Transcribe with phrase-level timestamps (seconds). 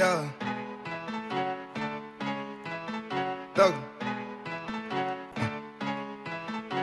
[0.00, 0.26] Yeah.
[3.54, 3.74] Doug.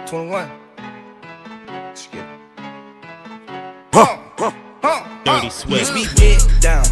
[0.05, 0.51] 21.
[1.65, 2.39] Let's get it.
[3.91, 4.51] Huh, huh,
[4.83, 5.49] huh, Dirty huh.
[5.49, 5.79] Swift.
[5.79, 6.85] Used to be dead down.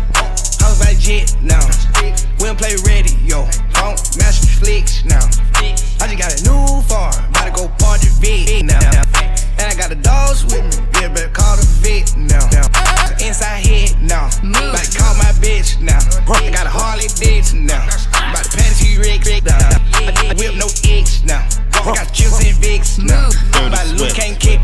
[0.98, 1.62] Jet now.
[2.02, 3.46] We don't play radio.
[3.74, 5.22] Don't the flicks now.
[6.02, 7.14] I just got a new farm.
[7.30, 9.35] About to go party vid now.
[9.76, 10.88] And I got the dogs with me.
[11.02, 12.40] Yeah, better call the vet now.
[13.20, 14.32] Inside head now.
[14.40, 16.00] About to call my bitch now.
[16.32, 17.84] I got a Harley Davidson now.
[17.84, 19.60] About to pat T-Rex now.
[20.08, 21.44] I whip no X now.
[21.76, 23.30] I got chips and Vicks now.
[23.54, 24.55] I'm about to look, can't kick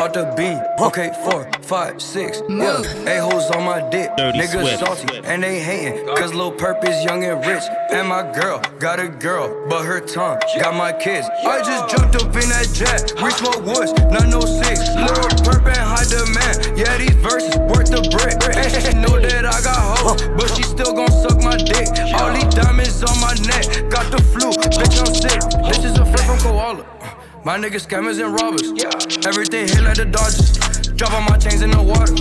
[0.00, 0.62] I just popped a bean.
[0.80, 2.80] Okay, four, five, six, yeah.
[3.04, 4.08] A-hoes on my dick.
[4.16, 4.78] Dirty Niggas Swift.
[4.80, 6.06] salty and they hating.
[6.16, 7.62] Cause Lil Perp is young and rich.
[7.90, 11.28] And my girl got a girl, but her tongue got my kids.
[11.44, 13.12] I just jumped up in that jet.
[13.22, 14.80] We smoke woods, not no six.
[14.96, 16.78] Lil Perp and high demand.
[16.78, 18.40] Yeah, these verses worth the brick.
[18.56, 21.92] And she know that I got hoes, but she still gon' suck my dick.
[22.16, 23.90] All these diamonds on my neck.
[23.90, 25.40] Got the flu, bitch, I'm sick.
[25.68, 27.19] This is a friend from Koala.
[27.42, 28.68] My niggas scammers and robbers.
[28.76, 28.92] Yeah.
[29.26, 30.60] Everything hit like the Dodgers.
[30.92, 32.12] Drop all my chains in the water.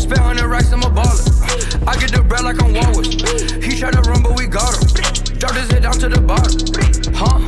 [0.00, 1.28] Spend hundred racks, I'm a baller.
[1.86, 3.12] I get the bread like I'm Walrus.
[3.60, 4.88] He tried to run, but we got him.
[5.36, 6.56] Drop his head down to the bottom.
[7.12, 7.44] Huh?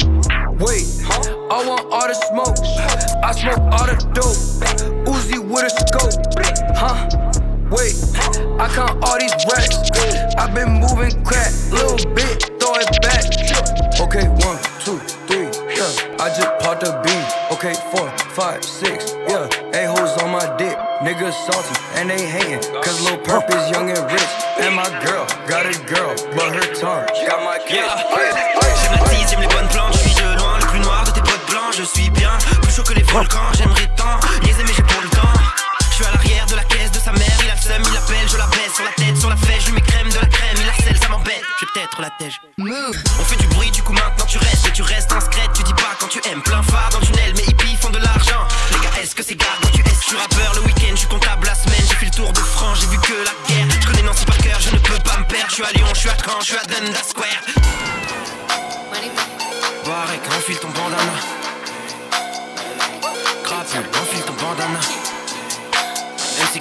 [0.61, 0.85] Wait,
[1.49, 2.61] I want all the smoke.
[3.25, 4.37] I smoke all the dope.
[5.09, 6.21] Uzi with a scope.
[6.77, 7.09] Huh?
[7.73, 7.97] Wait,
[8.61, 9.81] I count all these racks.
[10.37, 13.25] i been moving crack, little bit, throw it back.
[13.99, 16.21] Okay, one, two, three, yeah.
[16.21, 17.04] I just popped a
[17.65, 19.49] Okay, four, five, six, yeah.
[19.73, 22.61] A-hoes on my dick, niggas salty and they hating.
[22.85, 24.33] Cause Lil Perp is young and rich.
[24.61, 27.89] And my girl got a girl, but her tongue got my kids.
[28.85, 31.13] J'aime la tease, j'aime les bonnes plantes, je suis de loin le plus noir de
[31.13, 34.75] tes potes blancs, je suis bien plus chaud que les volcans, j'aimerais tant niaiser mais
[34.77, 35.33] j'ai pas le temps.
[35.89, 38.37] Je suis à l'arrière de la caisse de sa mère, il a il appelle, je
[38.37, 40.57] la baisse sur la tête, sur la fesse, je lui mets crème de la crème,
[40.61, 42.41] il harcèle, ça m'embête, je vais peut-être la tège.
[42.59, 45.75] On fait du bruit, du coup maintenant tu restes, mais tu restes discrète, tu dis
[45.75, 48.47] pas quand tu aimes, plein phare dans le tunnel, mais hippies font de l'argent.
[48.73, 50.97] Les gars, est-ce que c'est gars quand tu es Je suis rappeur le week-end, je
[50.97, 53.67] suis comptable la semaine, j'ai fait le tour de France, j'ai vu que la guerre.
[53.81, 55.87] Je connais Nancy par cœur, je ne peux pas me perdre, je suis à Lyon,
[55.95, 57.25] je suis à Caen, je suis à Dundas Square.
[60.37, 60.99] Enfile ton bandana.
[63.45, 65.04] Crapule, enfile ton bandana.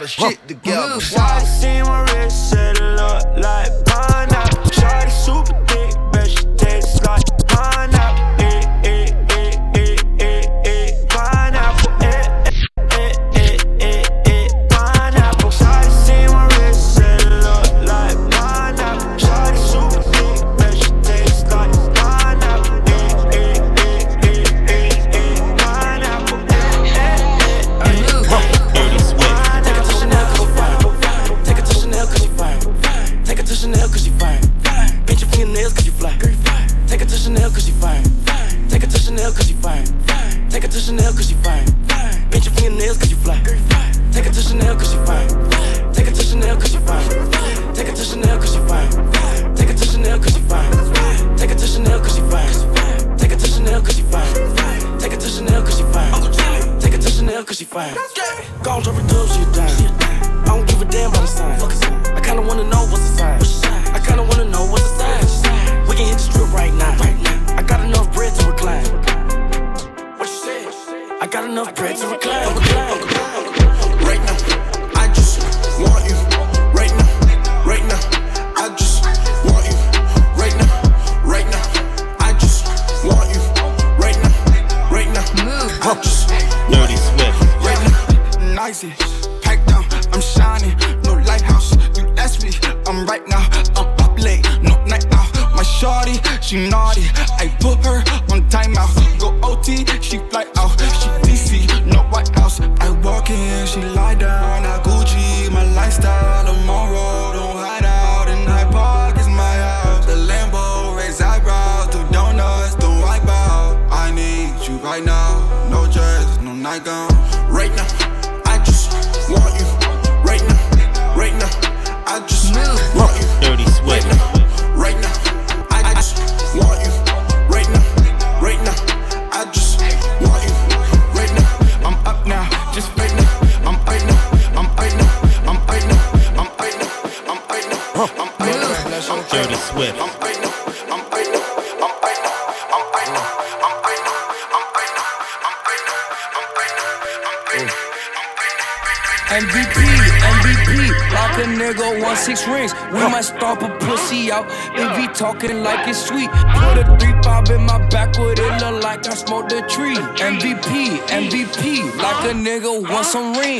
[0.00, 0.69] got a shit get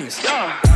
[0.00, 0.24] things.
[0.24, 0.69] Yeah.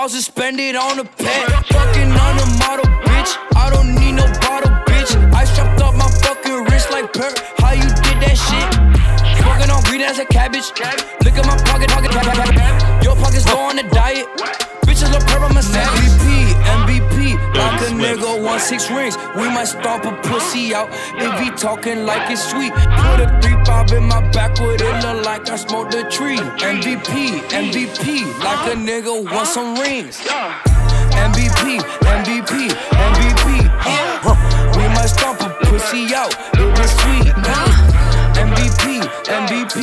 [0.00, 1.66] thousand, spend it on a pet.
[1.66, 3.36] Fucking on a model, bitch.
[3.54, 5.12] I don't need no bottle, bitch.
[5.34, 7.36] I strapped up my fucking wrist like perk.
[7.60, 8.70] How you did that shit?
[9.44, 10.72] Fucking on green as a cabbage.
[11.24, 13.04] Look at my pocket, pocket, pocket, pocket.
[13.04, 13.99] Your pocket's going to die.
[18.60, 19.16] got six rings.
[19.36, 20.90] We might stomp a pussy out.
[21.18, 22.72] They be talking like it's sweet.
[22.72, 24.80] Put a three five in my backwood.
[24.80, 26.36] It look like I smoked a tree.
[26.36, 28.04] MVP, MVP.
[28.44, 30.18] Like a nigga want some rings.
[31.26, 31.80] MVP,
[32.18, 32.70] MVP,
[33.08, 33.46] MVP.
[34.76, 36.34] We might stomp a pussy out.
[36.54, 37.32] It was sweet.
[38.44, 39.00] MVP,
[39.40, 39.76] MVP,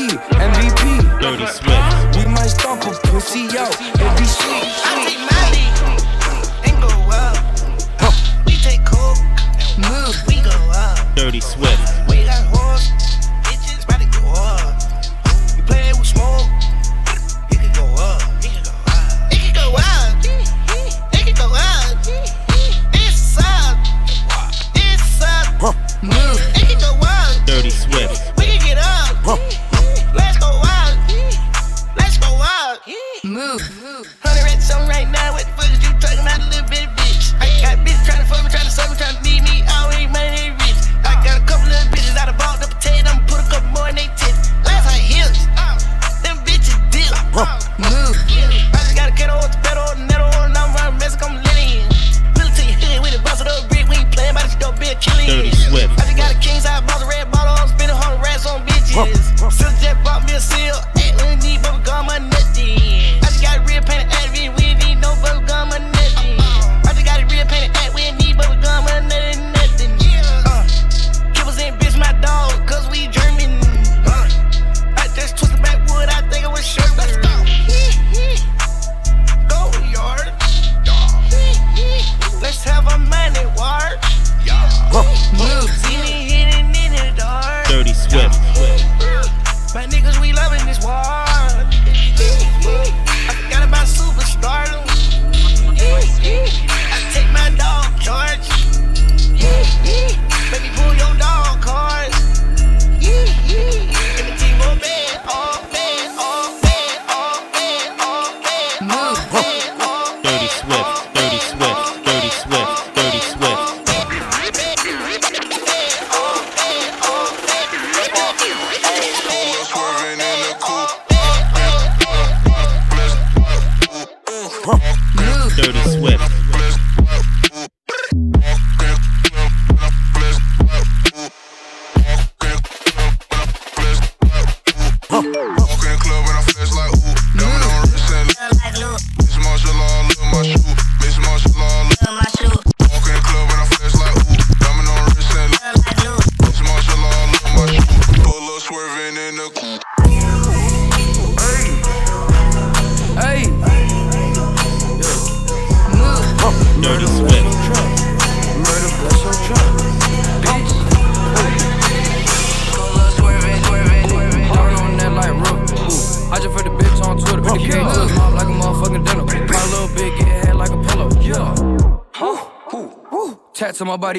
[0.50, 1.22] MVP.
[1.22, 2.18] Dirty Swift.
[2.18, 3.76] We might stomp a pussy out.
[3.80, 4.64] It be sweet.
[4.64, 5.27] sweet.
[11.18, 12.07] Dirty Swift.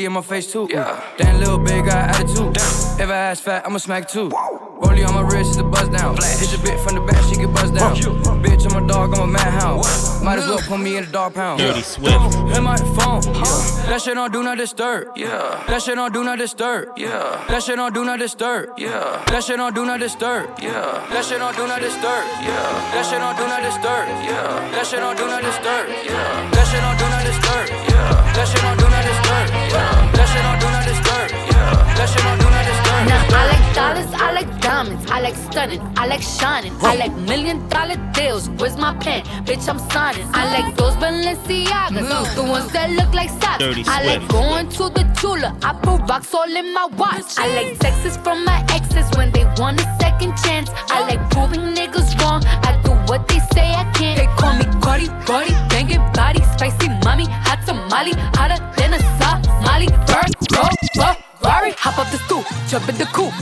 [0.09, 0.69] Tats on my body and my face too.
[0.71, 1.05] Yeah.
[1.17, 2.57] Damn little bitch got attitude.
[3.01, 4.31] If I ass fat, I'ma smack too.
[4.81, 6.15] Rollie on my wrist is a buzz down.
[6.17, 7.97] Hit your bitch from the back, she get buzzed down.
[8.43, 9.83] Bitch, I'm a dog, I'm a madhound.
[10.23, 11.59] Might as well put me in a dog pound.
[11.59, 12.35] Dirty Swift.
[12.57, 13.89] In my phone, yeah.
[13.89, 15.65] That shit on do not disturb, yeah.
[15.67, 17.45] That shit on do not disturb, yeah.
[17.49, 19.25] That shit on do not disturb, yeah.
[19.27, 21.09] That shit on do not disturb, yeah.
[21.11, 22.93] That shit on do not disturb, yeah.
[22.93, 24.71] That shit on do not disturb, yeah.
[24.71, 26.51] That shit on do not disturb, yeah.
[26.55, 28.33] That shit on do not disturb, yeah.
[28.35, 28.78] That shit on
[30.29, 31.95] That shit on do not disturb, yeah.
[31.97, 33.09] That shit on do not disturb.
[33.09, 37.15] Now I like dollars, I like diamonds, I like stunning, I like shining, I like
[37.17, 38.51] million dollar deals.
[38.51, 39.25] Where's my pen?
[39.47, 40.29] Bitch, I'm signing.
[40.35, 43.65] I like those Balenciagas, the ones that look like socks.
[43.89, 45.57] I like going to the Tula.
[45.63, 47.39] I put rocks all in my watch.
[47.39, 50.71] I like texts from my exes when they want a second chance.
[50.91, 52.43] I like proving niggas wrong.
[52.45, 52.78] I do
[53.19, 54.19] what they say I can't.
[54.19, 59.87] They call me Cardi, Cardi, banging body, spicy mommy, hot tamale, hotter than a Somali.
[60.09, 60.63] Bird, go,
[61.41, 63.35] Ferrari, hop up the stoop, jump in the coupe.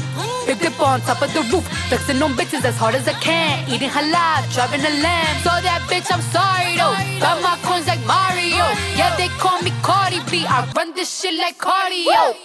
[0.46, 3.68] Big dip on top of the roof, flexing on bitches as hard as I can.
[3.68, 5.36] Eating halal, driving a lamb.
[5.42, 6.96] So that bitch, I'm sorry though.
[7.20, 8.64] Got my coins like Mario.
[8.96, 10.46] Yeah, they call me Cardi B.
[10.46, 12.36] I run this shit like cardio.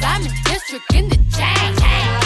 [0.00, 2.25] Diamond District in the chain.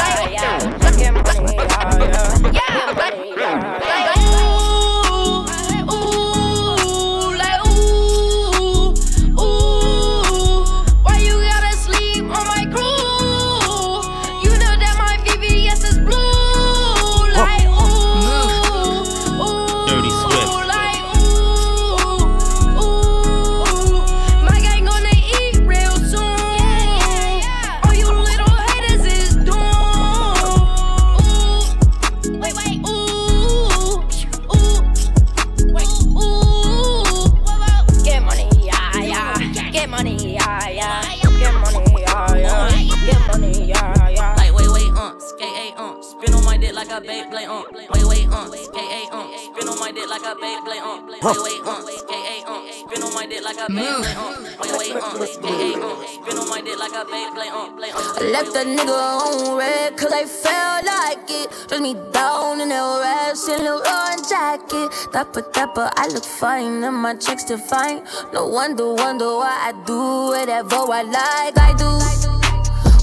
[65.12, 68.06] Dapper, dapper, I look fine and my chicks define.
[68.32, 69.98] No wonder, wonder why I do
[70.30, 71.58] whatever I like.
[71.58, 71.90] I do.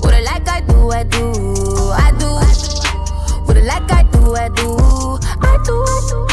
[0.03, 1.33] What I like, I do, I do.
[1.93, 2.29] I do.
[3.45, 4.79] What I like, I do, I do.
[5.43, 6.27] I do, I do.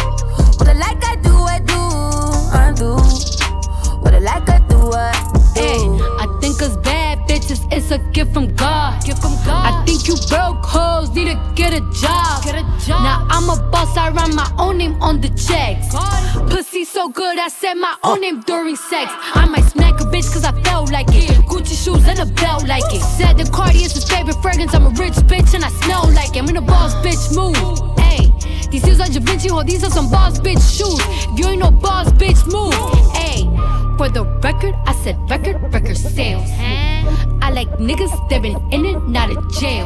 [0.59, 1.79] What I like, I do, I do.
[2.53, 2.95] I do.
[4.01, 5.42] What I like, I do, I do.
[5.55, 5.79] Hey,
[6.19, 9.03] I think us bad bitches, it's a gift from God.
[9.05, 9.65] Gift from God.
[9.69, 12.43] I think you broke hoes need to get a job.
[12.43, 13.03] Get a job.
[13.03, 15.93] Now I'm a boss, I run my own name on the checks.
[16.51, 19.11] Pussy so good, I said my own name during sex.
[19.35, 21.29] I might smack a bitch cause I felt like it.
[21.47, 23.01] Gucci shoes and a belt like it.
[23.01, 24.73] Said the Cardi is his favorite fragrance.
[24.73, 26.43] I'm a rich bitch and I smell like it.
[26.43, 27.92] I'm in a boss bitch move.
[28.73, 30.97] These shoes are Da Vinci, ho, these are some boss bitch shoes.
[31.29, 32.73] If you ain't no boss bitch move.
[33.13, 33.43] Hey,
[33.99, 36.49] for the record, I said record, record sales.
[37.43, 39.85] I like niggas that been in and out of jail.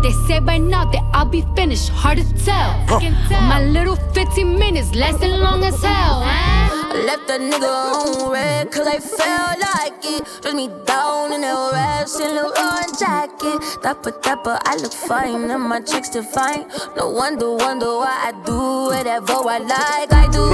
[0.00, 3.00] They say by now that I'll be finished, hard to tell.
[3.30, 6.83] My little 15 minutes lasting long as hell.
[6.94, 10.22] I left that nigga on red cause I felt like it.
[10.42, 13.82] Dress me down in that rash and Leroy jacket.
[13.82, 16.70] Dapper, dapper, I look fine and my chicks define.
[16.96, 20.12] No wonder, wonder why I do whatever I like.
[20.12, 20.44] I do.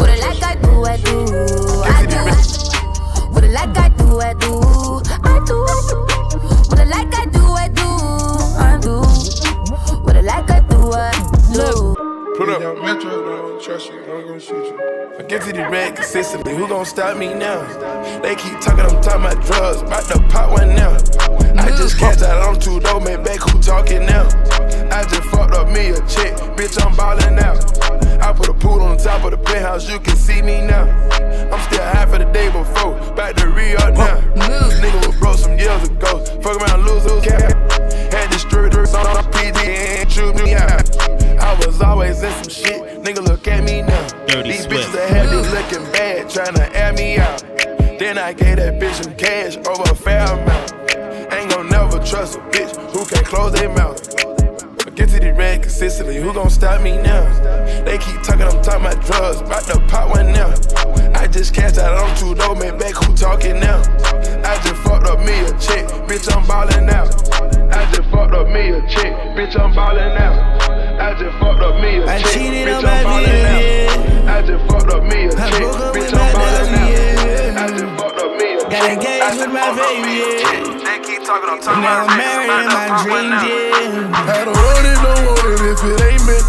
[0.00, 1.16] What I like, I do, I do.
[1.84, 2.16] I do.
[3.32, 4.60] What I like, I do, I do.
[5.22, 5.98] I do, I do.
[6.70, 7.88] What I like, I do, I do.
[8.56, 9.02] I do.
[10.00, 11.12] What I like, I do, I
[11.52, 12.15] do.
[12.36, 12.60] Put up.
[12.82, 13.98] Metro, don't trust you.
[14.00, 15.16] I'm gonna shoot you.
[15.18, 16.54] I get to the red consistently.
[16.54, 17.62] Who gon' stop me now?
[18.20, 19.80] They keep talking, I'm talking about drugs.
[19.80, 20.92] About to pop one now.
[21.56, 23.22] I just catch out on two dope, man.
[23.22, 24.28] Back who talking now?
[24.96, 26.32] I just fucked up me a chick.
[26.56, 27.60] Bitch, I'm ballin' out.
[28.24, 29.86] I put a pool on top of the penthouse.
[29.90, 30.88] You can see me now.
[31.52, 32.96] I'm still high for the day before.
[33.14, 34.16] Back to re up now.
[34.80, 36.24] Nigga was broke some years ago.
[36.40, 37.52] Fuck around, lose, lose, cap.
[38.10, 40.88] Had distributors on the PD and shoot me out.
[41.42, 43.02] I was always in some shit.
[43.04, 44.08] Nigga, look at me now.
[44.26, 47.42] Dirty These bitches that had me looking bad, tryna air me out.
[47.98, 50.72] Then I gave that bitch some cash over a fair amount.
[51.34, 54.15] Ain't gon' never trust a bitch who can't close their mouth.
[54.96, 57.20] Get to the red consistently, who gon' stop me now?
[57.84, 60.48] They keep talking, I'm talking about drugs, about to pop one now.
[61.12, 63.82] I just cashed out on two dope, man, back who talking now?
[64.40, 67.12] I just fucked up me a chick, bitch, I'm ballin' out.
[67.76, 70.64] I just fucked up me a chick, bitch, I'm ballin' out.
[70.98, 74.28] I just fucked up me a chick, bitch, I'm ballin' out.
[74.28, 77.58] I just fucked up me a chick, bitch, I'm ballin' out.
[77.60, 79.88] I just fucked up me a Got chick, engaged I with just my fucked up
[79.92, 80.75] baby, me a yeah.
[81.26, 81.42] Chick.
[81.42, 84.14] They keep talking, I'm talking Now I'm married in my dreams, yeah.
[84.14, 86.46] I don't want it, don't want it if it ain't meant.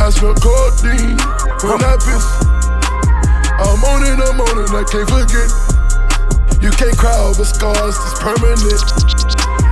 [0.00, 1.16] I smell codeine
[1.64, 2.26] when I piss.
[3.60, 5.48] I'm on it, I'm on it, I can't forget.
[6.60, 8.84] You can't cry over scars, it's permanent.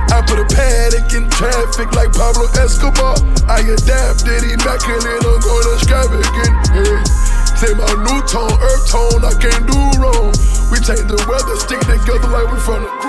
[0.09, 3.17] I put a panic in traffic like Pablo Escobar.
[3.45, 6.53] I adapted, immaculate, I'm going extravagant.
[6.73, 7.29] Hey.
[7.57, 10.33] Say my new tone, earth tone, I can't do wrong.
[10.71, 13.08] We take the weather, stick together like we from the group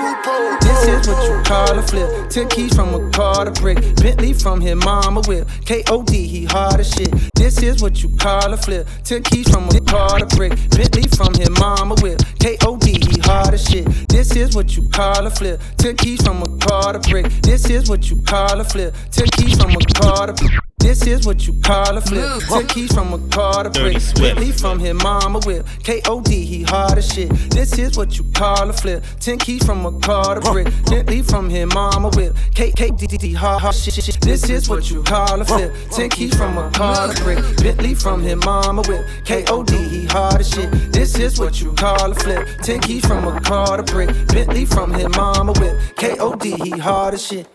[0.81, 2.29] This is what you call a flip.
[2.31, 3.77] Ten keys from a car to brick.
[3.97, 5.47] Bentley from his mama whip.
[5.63, 6.25] K.O.D.
[6.25, 7.13] he hard as shit.
[7.35, 8.87] This is what you call a flip.
[9.03, 10.53] Ten keys from a car to brick.
[10.71, 12.19] Bentley from his mama whip.
[12.39, 12.93] K.O.D.
[12.93, 13.85] he hard as shit.
[14.09, 15.61] This is what you call a flip.
[15.77, 17.27] Ten keys from a car to brick.
[17.43, 18.95] This is what you call a flip.
[19.11, 20.70] Ten keys from a car to brick.
[20.81, 22.41] This is what you call a flip.
[22.49, 23.99] Ten keys from a car to brick.
[24.01, 24.19] Swift.
[24.19, 25.65] Bentley from his mama whip.
[25.83, 26.45] K.O.D.
[26.45, 27.29] he hard as shit.
[27.51, 29.03] This is what you call a flip.
[29.19, 30.67] Ten keys from a car to brick.
[30.85, 32.35] Bentley from his mama whip.
[32.55, 33.93] K K D D D hard hard shit.
[33.93, 34.19] shit.
[34.21, 35.71] This is what you call a flip.
[35.91, 37.39] Ten keys from a car to brick.
[37.57, 39.05] Bentley from his mama whip.
[39.25, 39.75] K.O.D.
[39.77, 40.71] he hard as shit.
[40.91, 42.47] This is what you call a flip.
[42.63, 44.09] Ten keys from a car to brick.
[44.27, 45.79] Bentley from his mama whip.
[45.97, 46.51] K.O.D.
[46.63, 47.47] he hard as shit.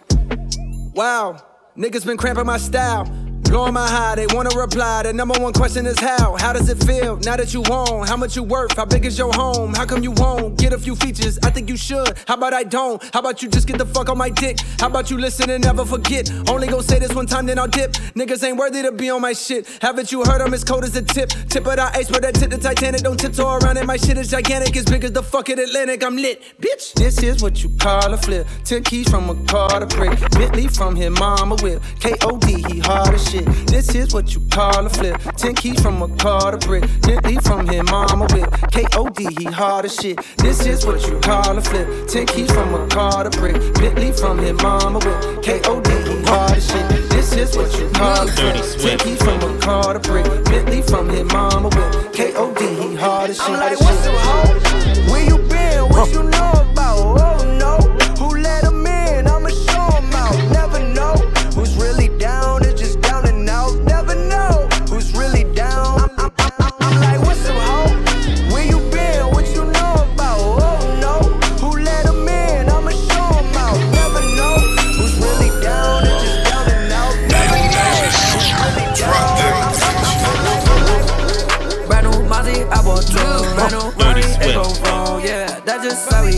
[0.95, 1.37] Wow,
[1.77, 3.05] niggas been cramping my style.
[3.43, 5.05] Blowing my high, they wanna reply.
[5.05, 6.37] The number one question is how?
[6.37, 8.07] How does it feel now that you own?
[8.07, 8.77] How much you worth?
[8.77, 9.73] How big is your home?
[9.73, 11.39] How come you won't get a few features?
[11.45, 12.19] I think you should.
[12.27, 13.03] How about I don't?
[13.15, 14.59] How about you just get the fuck on my dick?
[14.81, 16.31] How about you listen and never forget?
[16.49, 17.93] Only gon' say this one time, then I'll dip.
[18.15, 19.67] Niggas ain't worthy to be on my shit.
[19.81, 21.31] Haven't you heard I'm as cold as a tip?
[21.49, 23.03] Tip of the ice, but that tip the Titanic.
[23.03, 23.87] Don't tiptoe around it.
[23.87, 26.03] My shit is gigantic, as big as the fucking Atlantic.
[26.03, 26.95] I'm lit, bitch.
[26.95, 28.47] This is what you call a flip.
[28.65, 30.19] Ten keys from a car to brick.
[30.33, 31.81] Bentley from his mama whip.
[32.01, 32.65] K.O.D.
[32.69, 33.45] he hard as shit.
[33.67, 35.21] This is what you call a flip.
[35.37, 36.83] Ten keys from a car to brick.
[37.03, 38.51] Bentley from his mama whip.
[38.71, 40.19] K-O-D, he hard as shit.
[40.39, 42.09] This is what you call a flip.
[42.09, 43.57] Ten keys from a car to brick.
[43.75, 45.43] Bentley from his mama whip.
[45.43, 46.89] K-O-D, he hard as shit.
[47.11, 48.81] This is what you call a Dirty flip.
[48.81, 50.27] Ten keys from a car to brick.
[50.45, 52.13] Bentley from his mama whip.
[52.13, 53.49] K-O-D, he hard as shit.
[53.49, 55.13] I'm like, what's up, ho?
[55.13, 55.89] Where you been?
[55.89, 56.99] What you know about?
[56.99, 57.56] Oh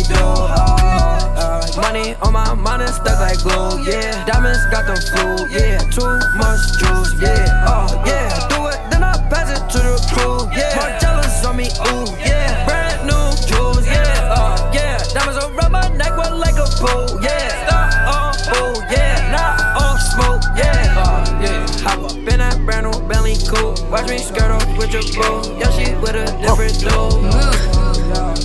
[0.08, 0.14] do.
[0.16, 3.82] Uh, uh, money on my mind and stuck like glue.
[3.84, 5.46] Yeah, diamonds got the flu.
[5.52, 7.12] Yeah, too much juice.
[7.20, 10.48] Yeah, oh yeah, do it, then I pass it to the crew.
[10.56, 11.68] Yeah, Margielas on me.
[11.92, 13.86] Ooh, yeah, brand new jewels.
[13.86, 17.20] Yeah, uh, yeah, diamonds around my neck, what like a pool.
[17.22, 20.42] Yeah, stop on ooh, yeah, not on smoke.
[20.56, 23.78] Yeah, uh, yeah, hop up in that brand new Bentley coupe.
[23.90, 25.58] Watch me skirt off with your boo.
[25.58, 27.87] Yeah, she with a different dude.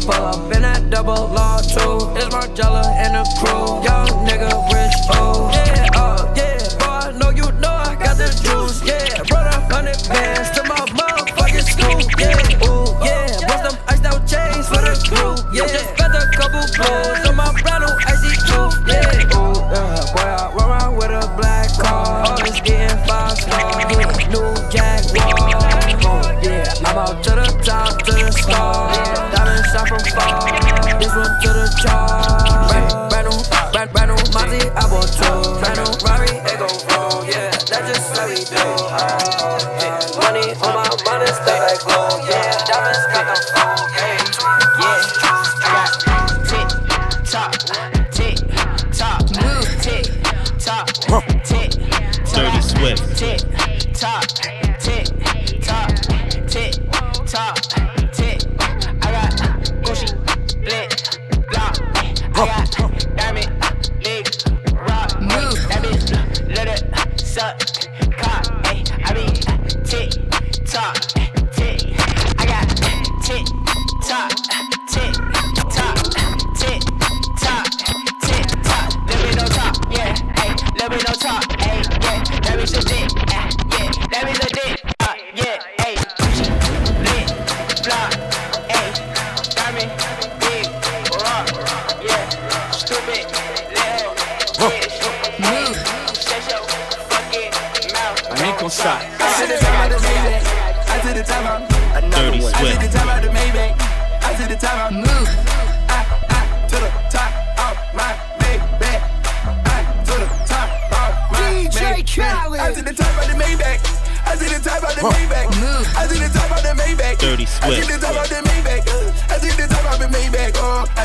[0.06, 2.12] Pull up in that double law too.
[2.16, 3.82] It's Margiela and the crew.
[3.82, 4.93] Young nigga rich,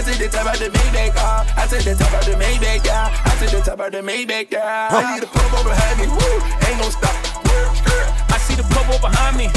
[0.08, 1.12] Oh, I to the top of the Maybach.
[1.18, 2.84] Oh, I to the top of the Maybach.
[2.86, 4.50] Yeah, I to the top of the Maybach.
[4.50, 6.06] Yeah, I need to pull over behind me.
[6.08, 7.12] Woo, ain't gon' stop.
[8.32, 9.50] I see the bubble behind me.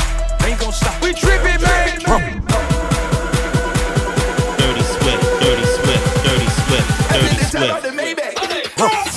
[0.44, 1.02] Ain't gon' stop.
[1.02, 2.04] We trippin', man.
[4.60, 5.24] Dirty Swift.
[5.40, 6.04] Dirty Swift.
[6.20, 6.88] Dirty Swift.
[7.16, 9.11] Dirty Swift.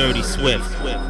[0.00, 0.64] Dirty Swift.
[0.80, 1.09] Swift.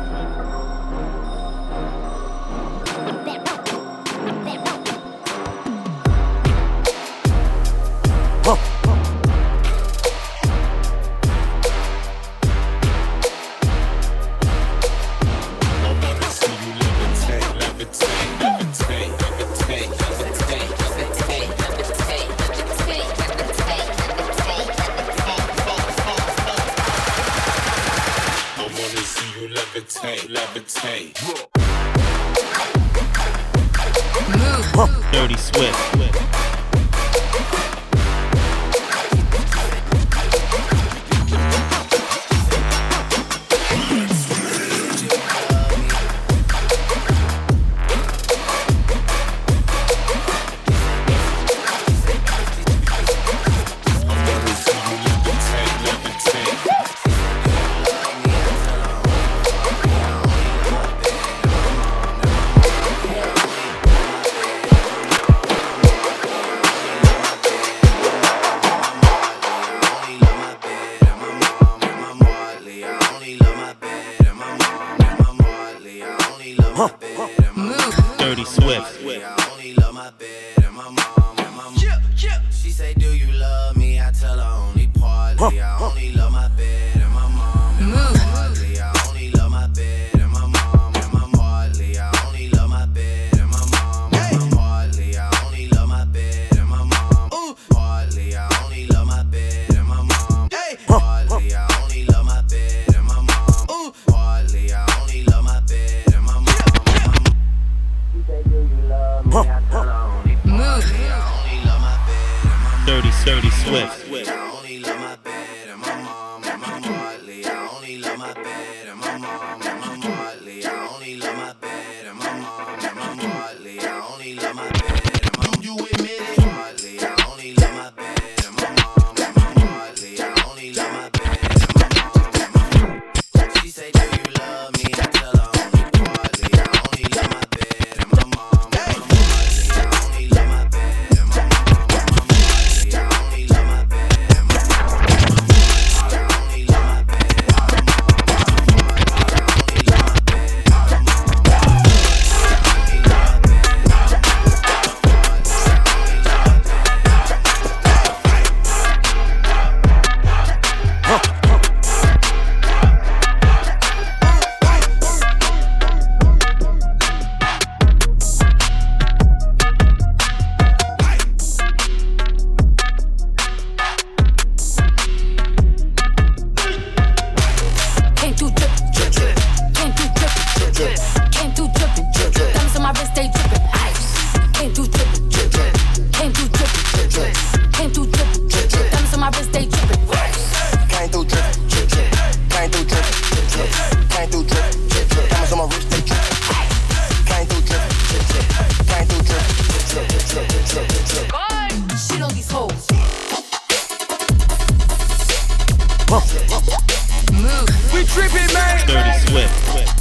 [206.11, 207.93] Move.
[207.95, 208.85] We tripping, man.
[208.89, 210.00] Dirty Swift.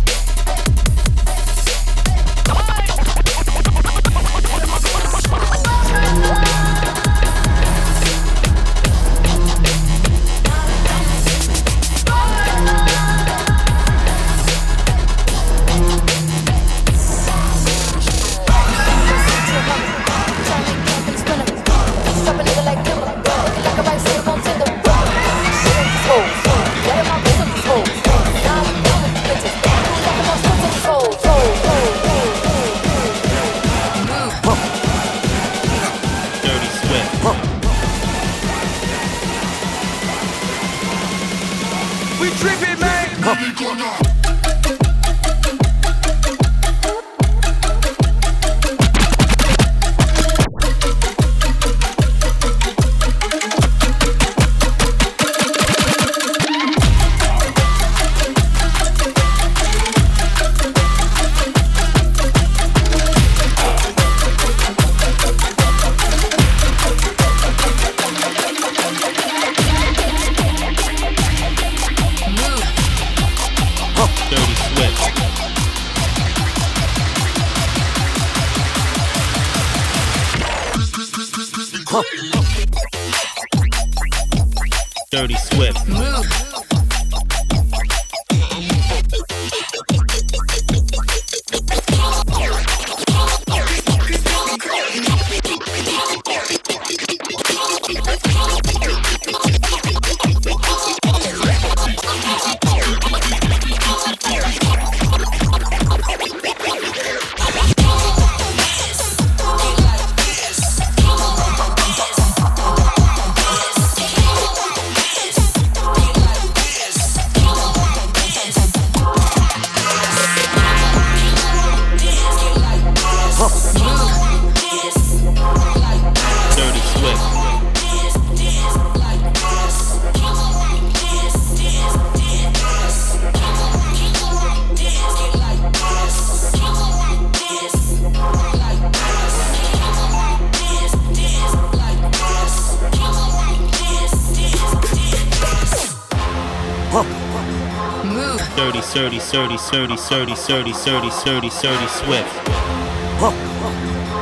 [148.89, 152.33] Surdy, Surdy, Surdy, Surdy, Surdy, Surdy, Surdy, Surdy Swift.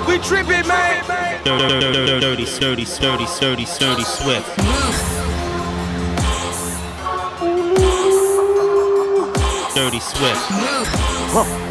[0.06, 1.06] We tripping, man.
[1.46, 4.58] Dirty, Surdy, Surdy, Surdy, Surdy Swift.
[9.74, 11.67] Dirty Swift.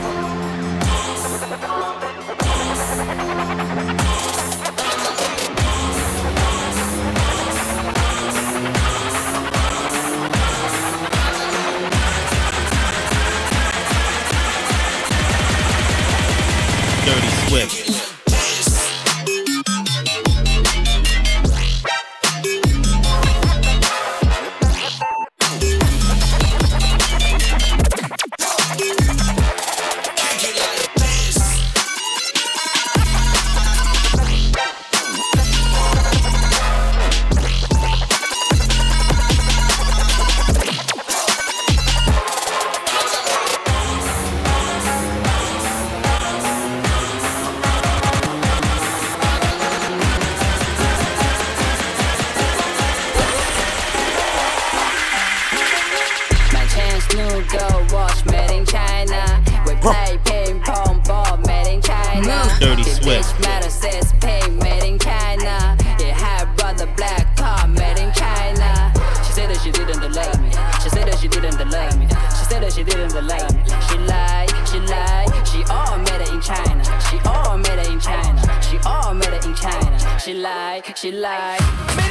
[81.13, 82.06] like.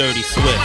[0.00, 0.59] Dirty, Swift.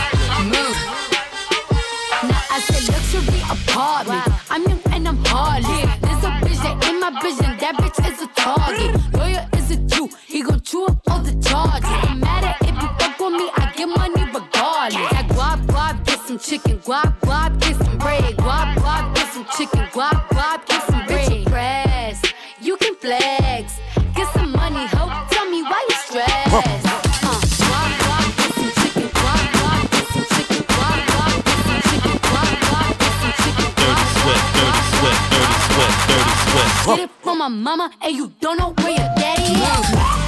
[38.06, 40.25] And you don't know where your daddy is.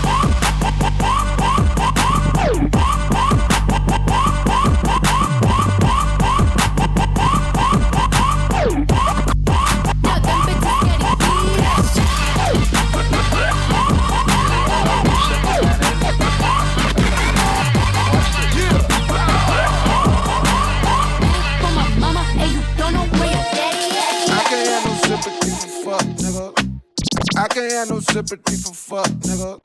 [27.88, 29.60] Have no sympathy for fuck, nigga.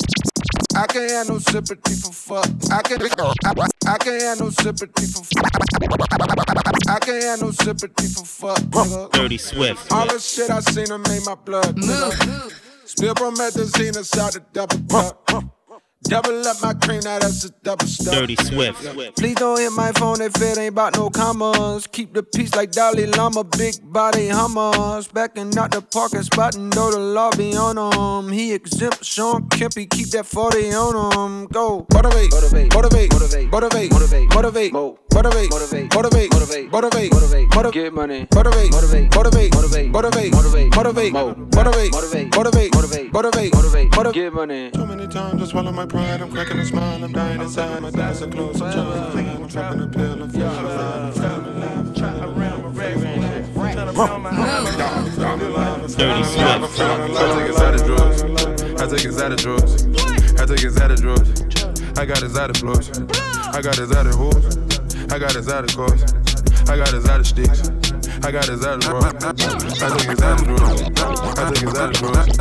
[0.75, 2.47] I can't have no sympathy for fuck.
[2.71, 3.03] I can't.
[3.43, 5.51] I, I can't have no sympathy for fuck.
[6.87, 9.11] I can't have no sympathy for fuck, nigga.
[9.11, 9.91] Dirty Swift.
[9.91, 12.51] All the shit I seen her made my blood nigga.
[12.85, 15.29] Spill promethazine inside the double cup.
[16.03, 18.13] Double up my cream, now that's a double stuff.
[18.13, 19.15] Dirty Swift.
[19.17, 21.87] Please don't hit my phone if it ain't about no commas.
[21.87, 25.07] Keep the peace like Dalai Lama, big body hummers.
[25.07, 28.31] Backing out the parking spot and know the law be on him.
[28.31, 31.47] He exempt Sean Kempy, keep that 40 on him.
[31.47, 31.87] Go.
[31.93, 37.93] Motivate, motivate, motivate, motivate, motivate, motivate, motivate, motivate, motivate, motivate, motivate, motivate, motivate, motivate, get
[37.93, 44.13] money, motivate, motivate, motivate, motivate, motivate, motivate, motivate, motivate, motivate, motivate, motivate, motivate, motivate, motivate,
[44.13, 44.71] get money.
[44.71, 46.21] Too many times I swallow my pride.
[46.21, 47.03] I'm cracking a smile.
[47.03, 47.81] I'm dying inside.
[47.81, 48.59] My thighs are close.
[48.59, 49.21] I'm trying to fly.
[49.21, 50.23] I'm trapping a pill.
[50.23, 51.05] I'm feeling alive.
[51.05, 51.53] I'm feeling
[55.95, 56.79] Dirty Swift.
[56.81, 56.97] I
[57.37, 58.23] take his out of drawers.
[58.81, 59.85] I take his out of drawers.
[60.41, 61.29] I take his out of drawers.
[61.95, 62.89] I got his out of floors.
[63.55, 64.57] I got his out of hoes.
[65.13, 66.03] I got his out of cars.
[66.69, 67.69] I got his out of sticks.
[68.23, 69.13] I got his out of drawers.
[69.23, 70.81] I take his out of drawers.
[70.81, 72.39] I take his out of drawers.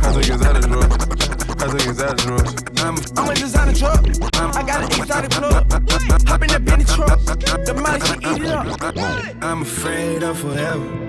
[0.00, 1.23] I take his out of drawers.
[1.58, 2.54] I take his out of drawers.
[2.82, 4.04] Um, I'm a designer truck.
[4.36, 5.72] Um, I got an exotic plug.
[6.28, 7.18] Hop in that Benny truck.
[7.64, 9.44] The money she eat it up.
[9.44, 11.04] I'm afraid of forever.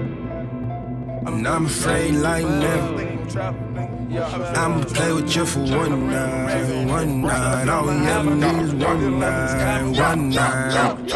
[1.26, 3.16] I'm not afraid like never.
[3.36, 7.68] I'ma play with you for one night, one night.
[7.68, 11.14] All we ever need is one night, one night.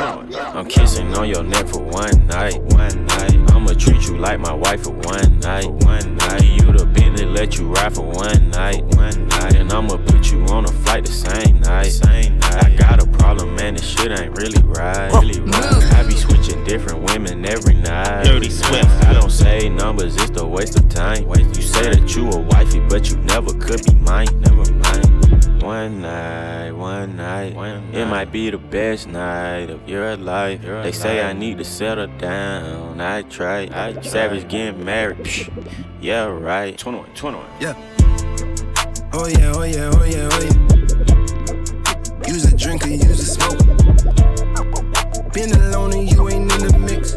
[0.55, 3.48] I'm kissing on your neck for one night, one night.
[3.69, 6.43] I'ma treat you like my wife for one night, one night.
[6.43, 9.57] You the Bentley, let you ride for one night, one night.
[9.57, 12.65] And I'ma put you on a flight the same night, same night.
[12.65, 15.93] I got a problem, man, this shit ain't really right, really right.
[15.93, 18.23] I be switching different women every night.
[18.23, 18.89] Dirty Swift.
[19.05, 21.29] I don't say numbers, it's a waste of time.
[21.29, 24.65] You say that you a wifey, but you never could be mine, never
[25.29, 25.61] mind.
[25.61, 27.53] One night, one night,
[27.93, 30.61] it might be the best night of your life.
[30.61, 33.01] they say I need to settle down.
[33.01, 33.67] I try.
[34.01, 35.17] Savage getting married.
[35.19, 35.49] Psh,
[36.01, 36.77] yeah, right.
[36.77, 37.45] 21, 21.
[37.59, 37.73] Yeah.
[39.11, 40.59] Oh yeah, oh yeah, oh yeah, oh yeah.
[42.27, 43.59] Use a drinker, use a smoke.
[45.33, 47.13] Been alone and you ain't in the mix.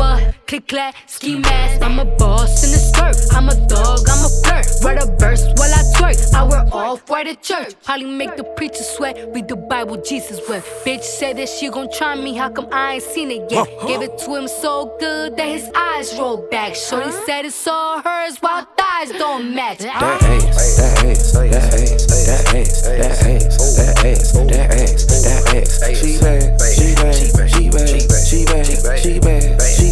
[0.52, 1.82] click clack, ski mask.
[1.82, 4.66] I'm a boss in a skirt, I'm a dog, I'm a flirt.
[4.84, 7.74] Write a verse while I twerk, I wear off white at church.
[7.86, 10.68] Holly make the preacher sweat, read the Bible Jesus wept.
[10.86, 13.66] Bitch said that she gon' try me, how come I ain't seen it yet?
[13.88, 16.76] Gave it to him so good that his eyes rolled back.
[16.76, 19.78] Shorty said it's all hers while thighs don't match.
[19.78, 25.56] That ass, that ass, that ass, that ass, that ass, that ass, that ass, that
[25.56, 26.00] ass.
[26.02, 29.91] She bad, she bad, she bad, she bad, she bad, she bad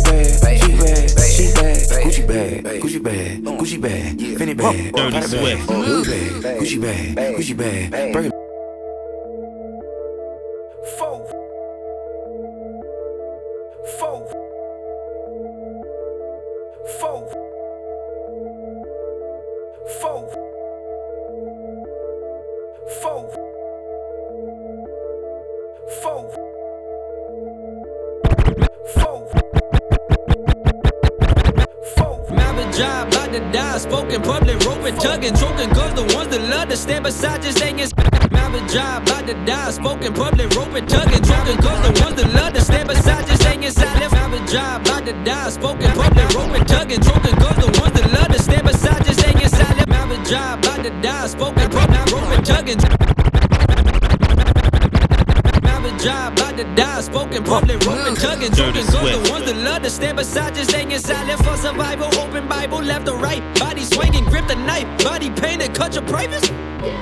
[2.29, 3.57] bag, Gucci bag, mm.
[3.57, 5.67] Gucci bag, Fendi bag, Dirty Swift.
[5.67, 8.31] bag, Louis bag, Gucci bag, Gucci bag, Birkin
[10.97, 11.25] Four.
[28.93, 29.48] Four.
[32.59, 33.77] Marriage job, about to die.
[33.77, 35.69] Spoken public, roping, tugging, choking.
[35.69, 37.93] Cause the ones that love to stand beside just ain't as.
[38.31, 39.71] Marriage job, about to die.
[39.71, 41.57] Spoken public, roping, tugging, choking.
[41.63, 44.03] Cause the ones that love to stand beside just ain't inside.
[44.03, 45.49] If marriage job, about to die.
[45.49, 47.35] Spoken public, roping, tugging, choking.
[47.39, 49.87] Cause the ones that love to stand beside just ain't inside.
[49.87, 51.27] Marriage job, about to die.
[51.27, 52.77] Spoken public, roping, tugging.
[52.77, 53.08] Marriage
[56.59, 57.01] to die.
[57.01, 58.85] Spoken public, roping, tugging, choking.
[58.85, 61.27] Cause the ones that love to stand beside just ain't inside.
[61.27, 63.41] Left for survival, open Bible, left or right.
[63.57, 64.87] Body swinging, grip the knife.
[65.03, 66.51] Body painted, cut your privates.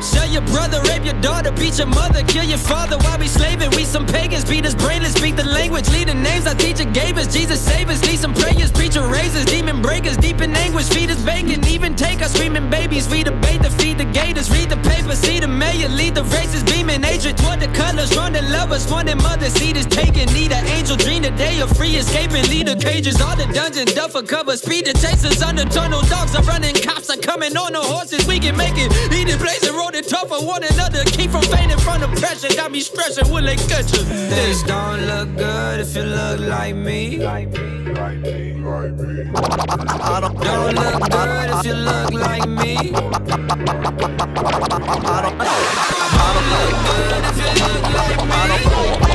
[0.01, 3.70] Sell your brother, rape your daughter, beat your mother, kill your father while we slaving.
[3.72, 7.18] We some pagans, beat us brainless, speak the language, lead the names our teacher gave
[7.18, 7.28] us.
[7.28, 11.22] Jesus save us, lead some prayers, preacher raises, demon breakers, deep in anguish, feed us
[11.24, 13.08] bacon, even take us screaming babies.
[13.08, 16.64] We debate the feed the gators, read the paper, see the mayor, lead the races,
[16.64, 20.25] beaming hatred toward the colors, run the lovers, one and mother, seed is taken.
[20.33, 23.93] Need an angel dream the day of free escaping, lead the cages, all the dungeons,
[23.93, 27.81] duffer cover, speed the chasers, under tunnel dogs are running, cops are coming on the
[27.81, 28.91] horses, we can make it.
[29.27, 32.47] The place and roll it tough for one another, keep from fainting from the pressure,
[32.55, 34.03] got me stressing, will they cut you?
[34.31, 37.17] This don't look good if you look like me.
[37.17, 37.53] Don't
[40.75, 42.93] look good if you look like me.
[48.29, 49.07] I don't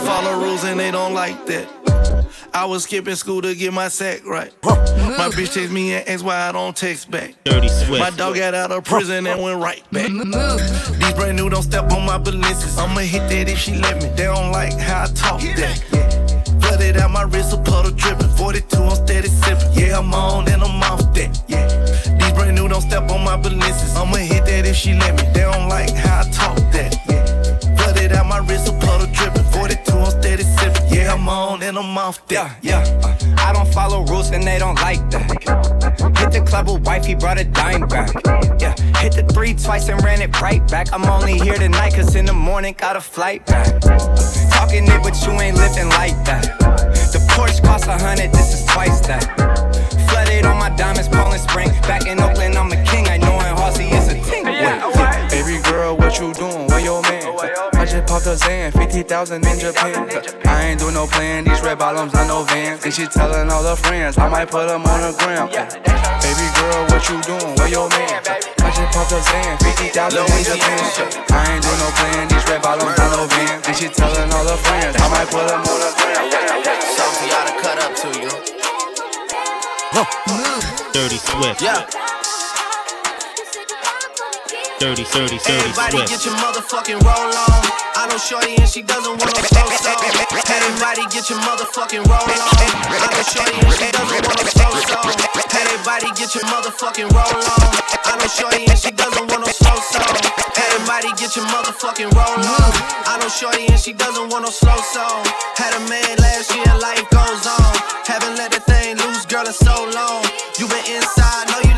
[0.00, 1.68] follow rules and they don't like that.
[2.52, 4.52] I was skipping school to get my sack right.
[4.62, 7.34] My bitch text me and ask why I don't text back.
[7.44, 8.00] Dirty Swift.
[8.00, 10.08] My dog got out of prison and went right back.
[10.08, 12.76] These brand new don't step on my balances.
[12.78, 14.08] I'ma hit that if she let me.
[14.10, 15.99] They don't like how I talk that.
[16.80, 16.86] Yeah.
[16.86, 18.28] Flooded out my wrist, a puddle dripping.
[18.36, 19.72] 42, I'm steady sipping.
[19.72, 21.42] Yeah, I'm on and I'm off that.
[21.46, 21.66] Yeah.
[22.18, 23.94] These brand new don't step on my balances.
[23.96, 25.22] I'ma hit that if she let me.
[25.32, 26.96] They don't like how I talk that.
[27.08, 27.76] Yeah.
[27.76, 29.44] Flooded out my wrist, a puddle dripping.
[29.52, 30.88] 42, I'm steady sipping.
[30.90, 32.56] Yeah, I'm on and I'm off that.
[32.62, 35.28] Yeah, uh, I don't follow rules and they don't like that.
[36.18, 38.12] Hit the club with wife, he brought a dime back.
[38.60, 40.92] Yeah, hit the three twice and ran it right back.
[40.92, 43.66] I'm only here tonight, cause in the morning got a flight back.
[44.50, 46.58] Talking it, but you ain't living like that.
[47.12, 49.24] The Porsche cost a hundred, this is twice that.
[50.08, 51.70] Flooded on my diamonds, Poland Spring.
[51.82, 53.06] Back in Oakland, I'm a king.
[53.08, 54.44] I know in Halsey it's a ting.
[54.44, 56.66] Baby girl, what you doing?
[56.66, 57.69] Where your man?
[57.90, 60.06] I just popped a Xan, 50,000 in Japan.
[60.46, 62.84] I ain't do no plan, these red bottoms, not no vans.
[62.84, 65.50] And she telling all her friends, I might put them on the gram.
[65.50, 67.50] Baby girl, what you doing?
[67.58, 68.22] Where your man?
[68.62, 70.78] I just popped a Xan, 50,000 in Japan.
[71.34, 73.66] I ain't do no plan, these red bottoms, not no vans.
[73.66, 76.30] And she telling all her friends, I might put them on the gram.
[76.94, 78.30] Something for y'all to cut up to, you?
[80.94, 81.58] Dirty Swift.
[81.58, 81.90] Yeah.
[84.80, 86.08] Dirty, dirty, dirty Everybody Swift.
[86.08, 87.60] get your motherfucking roll on.
[88.00, 90.00] I know Shorty and she doesn't want no slow song.
[90.48, 92.56] Everybody get your motherfucking roll on.
[92.88, 95.12] I know Shorty and she doesn't want no slow song.
[95.52, 97.68] Everybody get your motherfucking roll on.
[98.08, 100.16] I know Shorty and she doesn't want no slow song.
[100.56, 102.72] Everybody get your motherfucking roll on.
[103.04, 105.28] I know Shorty and she doesn't want no slow song.
[105.60, 107.72] Had a man last year, life goes on.
[108.08, 110.24] Haven't let that thing loose, girl, in so long.
[110.56, 111.69] You been inside, know you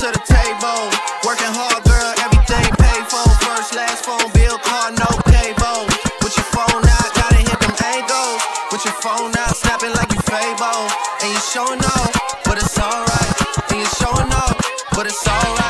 [0.00, 0.88] to the table.
[1.28, 3.20] Working hard, girl, everything paid for.
[3.44, 5.84] First, last phone bill, car, no cable.
[6.24, 8.40] With your phone out, gotta hit them angles.
[8.72, 10.88] With your phone out, snapping like you Fable.
[11.20, 12.16] And you showing off,
[12.48, 13.36] but it's alright.
[13.68, 14.56] And you showing off,
[14.96, 15.69] but it's alright.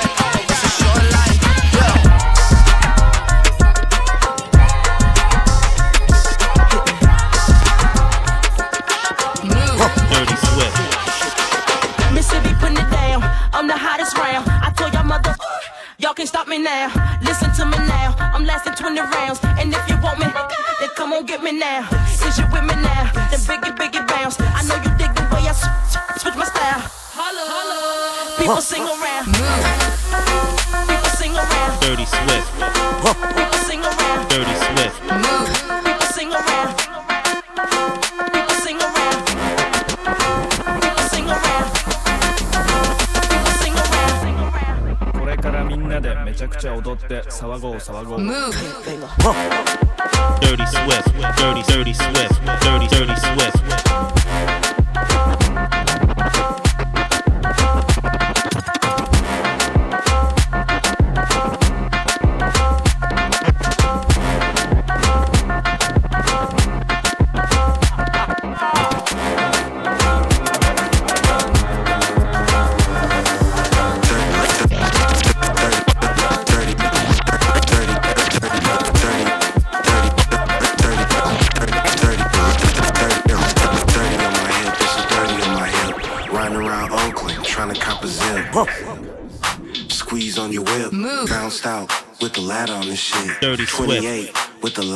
[16.71, 17.19] Now.
[17.29, 18.15] Listen to me now.
[18.35, 20.27] I'm lasting 20 rounds, and if you want me,
[20.81, 21.81] then come on get me now.
[22.21, 24.37] Since you with me now, then biggie, biggie bounce.
[24.59, 26.83] I know you dig the way I s- s- switch my style.
[28.39, 29.27] People sing around.
[30.91, 31.73] People sing around.
[31.85, 32.49] Dirty Swift.
[33.37, 34.21] People sing around.
[34.33, 34.80] Dirty Swift.
[46.81, 48.21] 踊って騒ごう騒ごう
[50.41, 51.13] Dirty Swift.
[51.37, 52.41] Dirty Dirty Swift.
[52.63, 53.60] Dirty Dirty Swift.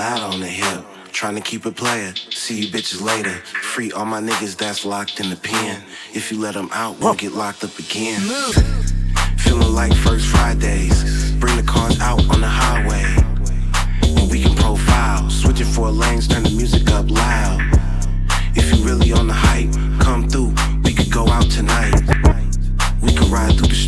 [0.04, 0.84] Ladder on the hip.
[1.12, 2.12] Trying to keep it player.
[2.28, 3.36] See you bitches later.
[3.72, 5.82] Free all my niggas that's locked in the pen.
[6.12, 8.20] If you let them out, we'll get locked up again.
[9.38, 11.32] Feeling like first Fridays.
[11.40, 13.06] Bring the cars out on the highway.
[14.18, 15.30] And we can profile.
[15.30, 17.60] Switching four lanes, turn the music up loud.
[18.54, 19.72] If you really on the hype,
[20.04, 20.52] come through.
[20.84, 21.94] We could go out tonight.
[23.00, 23.82] We could ride through the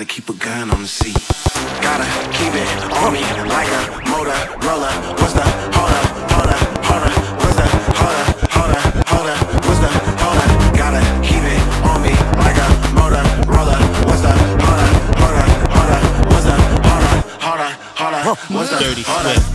[0.00, 1.14] gotta keep a gun on the seat.
[1.82, 2.68] Gotta keep it
[3.04, 3.20] on me
[3.52, 4.88] like a Motorola.
[5.20, 5.44] What's the
[5.76, 7.12] hold up, hold up, hold up?
[7.44, 7.66] What's the
[8.00, 9.40] hold up, hold up, hold up?
[9.66, 9.88] What's the
[10.24, 10.74] hold up?
[10.74, 13.76] Gotta keep it on me like a Motorola.
[14.06, 14.32] What's the
[14.64, 16.02] hold up, hold up, hold up?
[16.32, 16.56] What's the
[16.88, 18.38] hold up, hold up, hold up?
[18.50, 19.49] What's the Dirty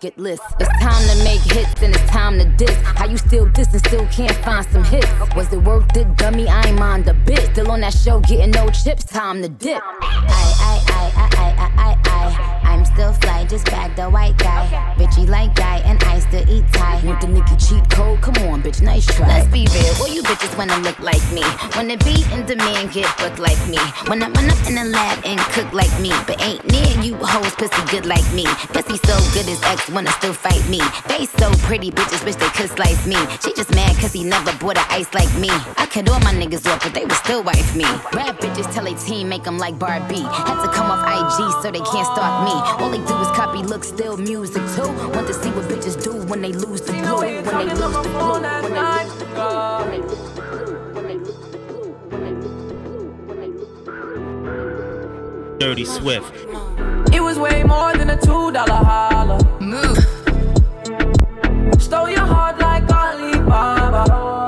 [0.00, 0.42] bucket list.
[0.58, 2.74] It's time to make hits and it's time to diss.
[2.82, 5.06] How you still diss and still can't find some hits?
[5.36, 6.48] Was it worth it, dummy?
[6.48, 7.52] I ain't mind a bit.
[7.52, 9.82] Still on that show, getting no chips, time to dip.
[9.82, 10.10] I,
[10.60, 12.59] I, I, I, I, I, I,
[13.00, 14.68] still fly, just bag the white guy.
[14.98, 17.00] Bitchy like guy, and I still eat Thai.
[17.02, 18.20] Want the nigga cheat code?
[18.20, 19.26] Come on, bitch, nice try.
[19.26, 21.42] Let's be real, all you bitches wanna look like me.
[21.76, 23.80] Wanna be in demand, get booked like me.
[24.06, 26.12] Wanna run up in the lab and cook like me.
[26.26, 28.44] But ain't near you hoes pussy good like me.
[28.76, 30.80] Pussy so good his ex wanna still fight me.
[31.08, 33.16] They so pretty, bitches wish they could slice me.
[33.42, 35.48] She just mad cause he never bought a ice like me.
[35.80, 37.88] I cut all my niggas off, but they would still wife me.
[38.12, 40.20] Rap bitches tell a team make them like Barbie.
[40.20, 42.52] Had to come off IG so they can't stalk me.
[42.84, 44.88] All all they do is copy looks, still music too.
[45.14, 47.18] Want to see what bitches do when they lose the blue.
[47.18, 48.02] When they lose the
[55.52, 55.60] blue.
[55.60, 56.34] Dirty Swift.
[57.14, 59.38] It was way more than a two dollar holler.
[59.60, 59.96] Move.
[61.80, 64.39] Stole your heart like Alibaba.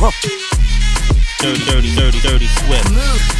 [0.00, 3.39] Dirty, dirty, dirty, dirty Swift.